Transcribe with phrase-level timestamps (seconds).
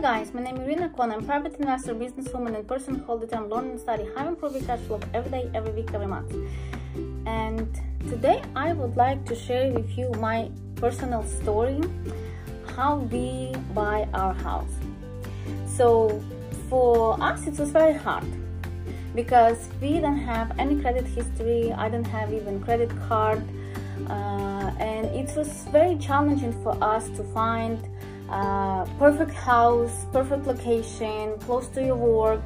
[0.00, 1.12] guys, my name is Irina Kon.
[1.12, 4.54] I'm private investor, businesswoman, and person who all the time learn and study how improve
[4.66, 6.34] cash flow every day, every week, every month.
[7.26, 7.68] And
[8.08, 11.82] today I would like to share with you my personal story,
[12.74, 14.72] how we buy our house.
[15.66, 16.22] So
[16.70, 18.24] for us, it was very hard
[19.14, 21.74] because we didn't have any credit history.
[21.74, 23.42] I didn't have even credit card,
[24.08, 27.86] uh, and it was very challenging for us to find
[28.30, 32.42] uh, perfect house, perfect location, close to your work,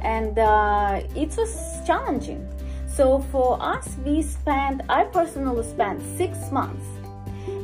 [0.00, 2.46] and uh, it was challenging.
[2.86, 6.84] So for us, we spent, I personally spent six months,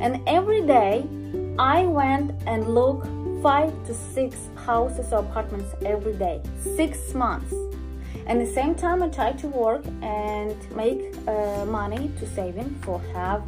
[0.01, 1.05] and every day
[1.59, 3.07] I went and looked
[3.43, 6.41] five to six houses or apartments every day,
[6.75, 7.53] six months.
[8.25, 13.01] And the same time, I tried to work and make uh, money to saving for
[13.13, 13.43] have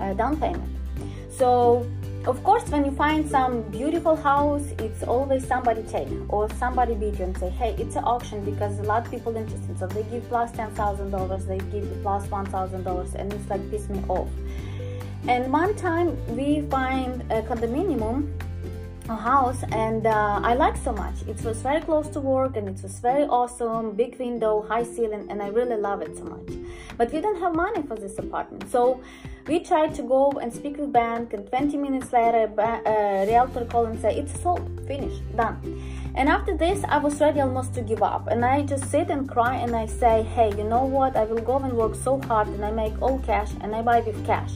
[0.00, 0.70] a down payment.
[1.30, 1.86] So
[2.26, 7.18] of course, when you find some beautiful house, it's always somebody take or somebody bid
[7.18, 9.78] you and say, hey, it's an auction because a lot of people interested.
[9.78, 13.32] So they give plus ten thousand dollars, they give you plus one thousand dollars, and
[13.32, 14.28] it's like piss me off.
[15.28, 18.49] And one time we find a condominium a
[19.16, 21.22] house and uh, I like so much.
[21.26, 25.26] It was very close to work and it was very awesome, big window, high ceiling,
[25.30, 26.50] and I really love it so much.
[26.96, 29.00] But we don't have money for this apartment, so
[29.46, 31.32] we tried to go and speak with bank.
[31.32, 35.58] And 20 minutes later, a realtor called and said it's sold, finished, done.
[36.14, 38.26] And after this, I was ready almost to give up.
[38.26, 41.16] And I just sit and cry and I say, hey, you know what?
[41.16, 44.00] I will go and work so hard and I make all cash and I buy
[44.00, 44.52] with cash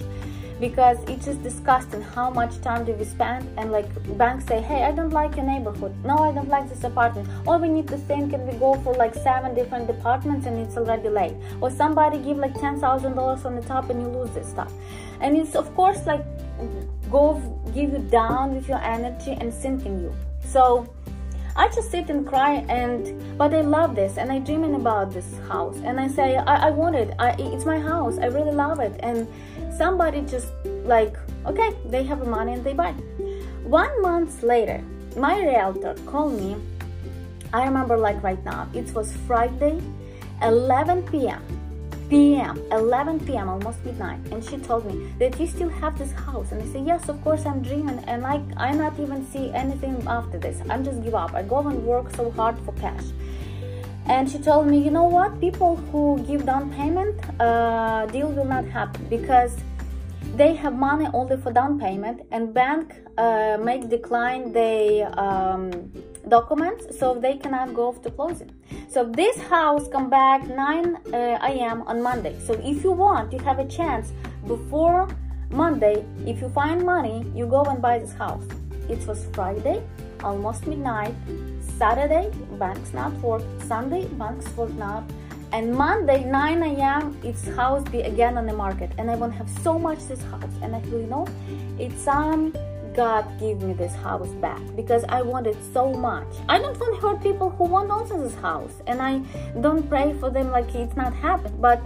[0.60, 4.84] because it's just disgusting how much time do we spend and like banks say hey
[4.84, 5.92] i don't like your neighborhood.
[6.04, 7.28] No i don't like this apartment.
[7.46, 10.76] Or we need to think and we go for like seven different departments and it's
[10.76, 11.34] already late.
[11.60, 14.72] Or somebody give like ten thousand dollars on the top and you lose this stuff.
[15.20, 16.24] And it's of course like
[17.10, 17.40] go
[17.74, 20.14] give you down with your energy and sinking you.
[20.44, 20.88] So
[21.56, 25.26] I just sit and cry and but I love this and I dreaming about this
[25.48, 25.76] house.
[25.84, 27.14] And I say I, I want it.
[27.18, 28.18] I, it's my house.
[28.18, 28.98] I really love it.
[29.00, 29.28] And
[29.76, 30.48] somebody just
[30.84, 32.92] like okay they have money and they buy.
[33.64, 34.82] One month later
[35.16, 36.56] my realtor called me.
[37.52, 39.80] I remember like right now it was Friday
[40.42, 41.42] 11 p.m
[42.10, 46.52] p.m 11 p.m almost midnight and she told me that you still have this house.
[46.52, 50.02] And i said yes of course i'm dreaming and like i not even see anything
[50.06, 50.60] after this.
[50.68, 51.34] I'm just give up.
[51.34, 53.04] I go and work so hard for cash
[54.06, 55.40] and she told me you know what?
[55.40, 59.56] People who give down payment uh, deal will not happen because
[60.36, 65.70] they have money only for down payment and bank uh, make decline their um,
[66.28, 68.50] documents so they cannot go to closing
[68.88, 72.36] so this house come back 9 uh, a.m on monday.
[72.46, 74.12] So if you want you have a chance
[74.46, 75.08] before
[75.50, 76.04] monday.
[76.26, 78.44] If you find money you go and buy this house.
[78.88, 79.82] It was friday
[80.24, 81.14] almost midnight
[81.78, 85.04] saturday banks not work sunday banks work not
[85.52, 87.16] and Monday 9 a.m.
[87.22, 90.20] its house be again on the market and I want to have so much this
[90.24, 91.28] house and I feel you know
[91.78, 92.52] it's um
[92.94, 96.28] God give me this house back because I want it so much.
[96.48, 99.18] I don't want to hurt people who want also this house and I
[99.60, 101.60] don't pray for them like it's not happened.
[101.60, 101.82] But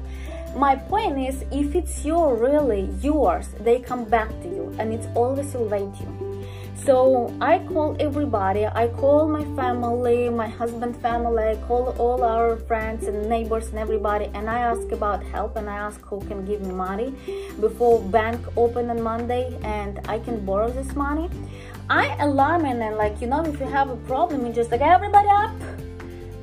[0.54, 5.06] my point is if it's your really yours, they come back to you and it's
[5.14, 6.37] always will wait you.
[6.84, 8.64] So I call everybody.
[8.64, 11.42] I call my family, my husband family.
[11.42, 15.68] I call all our friends and neighbors and everybody, and I ask about help and
[15.68, 17.14] I ask who can give me money
[17.60, 21.28] before bank open on Monday and I can borrow this money.
[21.90, 25.28] I alarm and like you know if you have a problem, you just like everybody
[25.28, 25.50] up.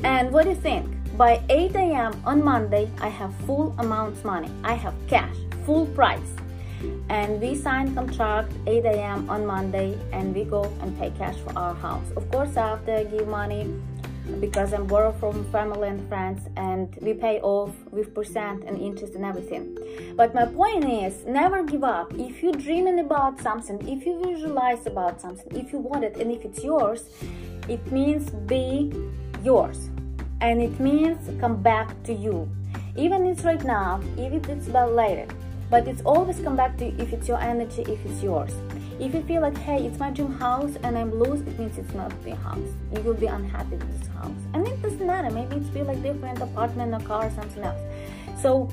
[0.03, 0.85] And what do you think?
[1.17, 2.21] By 8 a.m.
[2.25, 4.51] on Monday, I have full amounts money.
[4.63, 5.35] I have cash,
[5.65, 6.35] full price
[7.15, 9.29] and we sign contract 8 a.m.
[9.29, 12.11] on Monday and we go and pay cash for our house.
[12.17, 13.73] Of course, after I give money
[14.41, 19.15] because I'm borrow from family and friends and we pay off with percent and interest
[19.15, 19.77] and everything.
[20.17, 22.13] But my point is never give up.
[22.15, 26.29] If you're dreaming about something, if you visualize about something, if you want it and
[26.29, 27.01] if it's yours,
[27.69, 28.91] it means be
[29.41, 29.89] yours.
[30.41, 32.49] And it means come back to you.
[32.97, 35.27] Even it's right now, even if it's about later
[35.69, 38.53] but it's always come back to if it's your energy if it's yours.
[38.99, 41.93] If you feel like hey it's my dream house and i'm loose it means it's
[41.93, 42.69] not the house.
[42.93, 44.41] You will be unhappy with this house.
[44.53, 45.31] And it doesn't matter.
[45.31, 47.81] Maybe it's feel like different apartment or car or something else.
[48.41, 48.69] So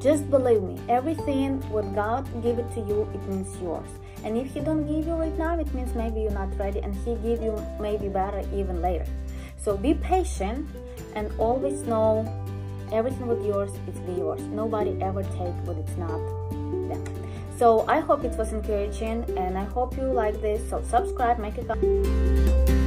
[0.00, 3.88] just believe me everything what god give it to you it means yours.
[4.24, 6.94] And if he don't give you right now it means maybe you're not ready and
[6.94, 9.06] he give you maybe better even later.
[9.56, 10.68] So be patient
[11.14, 12.24] and always know
[12.92, 16.20] everything with yours is yours nobody ever take what it's not
[16.88, 17.04] them
[17.60, 20.66] So I hope it was encouraging and I hope you like this.
[20.70, 22.79] So subscribe, make a comment.